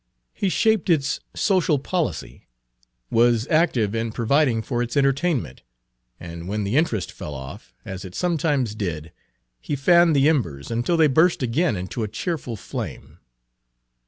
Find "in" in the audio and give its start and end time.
3.93-4.11